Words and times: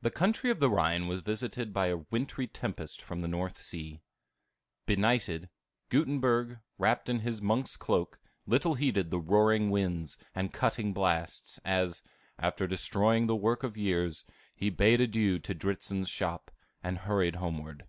The 0.00 0.10
country 0.10 0.48
of 0.50 0.60
the 0.60 0.70
Rhine 0.70 1.08
was 1.08 1.20
visited 1.20 1.74
by 1.74 1.88
a 1.88 1.98
wintry 2.10 2.46
tempest 2.46 3.02
from 3.02 3.20
the 3.20 3.28
North 3.28 3.60
Sea. 3.60 4.00
Benighted, 4.86 5.50
Gutenberg, 5.90 6.60
wrapped 6.78 7.10
in 7.10 7.20
his 7.20 7.42
monk's 7.42 7.76
cloak, 7.76 8.18
little 8.46 8.76
heeded 8.76 9.10
the 9.10 9.20
roaring 9.20 9.68
winds 9.68 10.16
and 10.34 10.54
cutting 10.54 10.94
blasts, 10.94 11.60
as, 11.66 12.00
after 12.38 12.66
destroying 12.66 13.26
the 13.26 13.36
work 13.36 13.62
of 13.62 13.76
years, 13.76 14.24
he 14.54 14.70
bade 14.70 15.02
adieu 15.02 15.38
to 15.40 15.54
Dritzhn's 15.54 16.08
shop, 16.08 16.50
and 16.82 16.96
hurried 16.96 17.36
homeward. 17.36 17.84